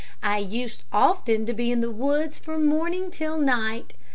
I 0.23 0.39
used 0.39 0.83
often 0.91 1.45
to 1.45 1.53
be 1.53 1.71
in 1.71 1.81
the 1.81 1.91
woods 1.91 2.39
from 2.39 2.65
morning 2.65 3.11
till 3.11 3.37
night. 3.37 3.93